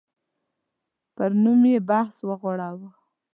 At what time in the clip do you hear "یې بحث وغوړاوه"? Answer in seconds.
1.73-2.89